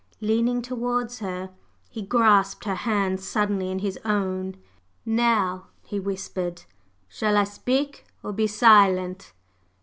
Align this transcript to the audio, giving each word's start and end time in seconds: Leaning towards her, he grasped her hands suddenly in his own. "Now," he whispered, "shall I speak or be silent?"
Leaning 0.19 0.63
towards 0.63 1.19
her, 1.19 1.51
he 1.91 2.01
grasped 2.01 2.65
her 2.65 2.73
hands 2.73 3.23
suddenly 3.23 3.69
in 3.69 3.77
his 3.77 3.99
own. 4.03 4.55
"Now," 5.05 5.67
he 5.83 5.99
whispered, 5.99 6.63
"shall 7.07 7.37
I 7.37 7.43
speak 7.43 8.05
or 8.23 8.33
be 8.33 8.47
silent?" 8.47 9.31